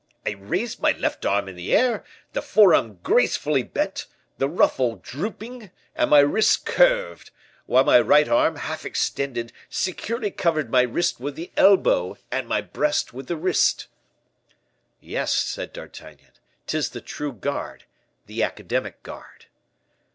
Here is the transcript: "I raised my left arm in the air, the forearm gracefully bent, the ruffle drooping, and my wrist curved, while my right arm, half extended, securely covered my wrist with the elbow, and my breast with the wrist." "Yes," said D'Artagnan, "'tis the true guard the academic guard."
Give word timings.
"I 0.25 0.31
raised 0.31 0.81
my 0.81 0.93
left 0.93 1.27
arm 1.27 1.47
in 1.47 1.55
the 1.55 1.75
air, 1.75 2.03
the 2.33 2.41
forearm 2.41 2.95
gracefully 3.03 3.61
bent, 3.61 4.07
the 4.39 4.49
ruffle 4.49 4.95
drooping, 4.95 5.69
and 5.93 6.09
my 6.09 6.21
wrist 6.21 6.65
curved, 6.65 7.29
while 7.67 7.83
my 7.83 7.99
right 7.99 8.27
arm, 8.27 8.55
half 8.55 8.83
extended, 8.83 9.53
securely 9.69 10.31
covered 10.31 10.71
my 10.71 10.81
wrist 10.81 11.19
with 11.19 11.35
the 11.35 11.51
elbow, 11.55 12.17
and 12.31 12.47
my 12.47 12.61
breast 12.61 13.13
with 13.13 13.27
the 13.27 13.37
wrist." 13.37 13.89
"Yes," 14.99 15.35
said 15.35 15.71
D'Artagnan, 15.71 16.31
"'tis 16.65 16.89
the 16.89 17.01
true 17.01 17.33
guard 17.33 17.83
the 18.25 18.41
academic 18.41 19.03
guard." 19.03 19.45